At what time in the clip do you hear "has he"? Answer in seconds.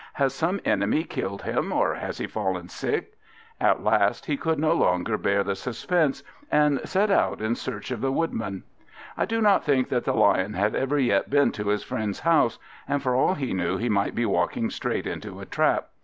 1.93-2.25